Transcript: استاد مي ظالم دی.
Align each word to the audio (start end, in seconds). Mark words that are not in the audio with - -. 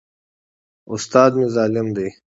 استاد 0.93 1.31
مي 1.37 1.45
ظالم 1.55 1.87
دی. 1.95 2.07